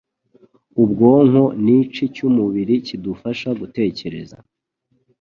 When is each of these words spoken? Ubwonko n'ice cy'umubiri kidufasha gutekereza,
Ubwonko 0.83 1.43
n'ice 1.63 2.03
cy'umubiri 2.15 2.75
kidufasha 2.87 3.49
gutekereza, 3.59 4.37